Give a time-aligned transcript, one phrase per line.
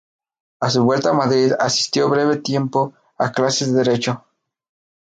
[0.61, 4.25] A su vuelta a Madrid, asistió breve tiempo a clases de Derecho.